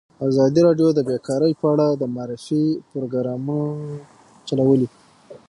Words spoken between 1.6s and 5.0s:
اړه د معارفې پروګرامونه چلولي.